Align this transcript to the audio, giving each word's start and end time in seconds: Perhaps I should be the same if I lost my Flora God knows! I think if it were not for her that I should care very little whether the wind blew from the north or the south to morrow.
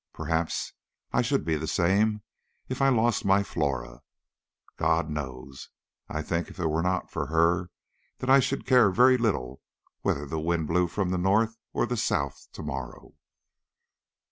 Perhaps 0.13 0.73
I 1.13 1.21
should 1.21 1.45
be 1.45 1.57
the 1.57 1.67
same 1.67 2.23
if 2.67 2.81
I 2.81 2.89
lost 2.89 3.23
my 3.23 3.43
Flora 3.43 4.01
God 4.75 5.11
knows! 5.11 5.69
I 6.09 6.23
think 6.23 6.49
if 6.49 6.57
it 6.59 6.65
were 6.69 6.81
not 6.81 7.11
for 7.11 7.27
her 7.27 7.69
that 8.17 8.27
I 8.27 8.39
should 8.39 8.65
care 8.65 8.89
very 8.89 9.15
little 9.19 9.61
whether 10.01 10.25
the 10.25 10.39
wind 10.39 10.65
blew 10.65 10.87
from 10.87 11.11
the 11.11 11.19
north 11.19 11.55
or 11.71 11.85
the 11.85 11.97
south 11.97 12.47
to 12.53 12.63
morrow. 12.63 13.13